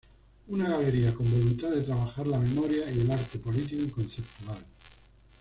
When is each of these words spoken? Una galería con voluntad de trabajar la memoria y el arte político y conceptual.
Una 0.47 0.67
galería 0.67 1.13
con 1.13 1.29
voluntad 1.31 1.69
de 1.69 1.83
trabajar 1.83 2.25
la 2.25 2.39
memoria 2.39 2.89
y 2.91 3.01
el 3.01 3.11
arte 3.11 3.37
político 3.37 3.83
y 3.83 3.89
conceptual. 3.91 4.57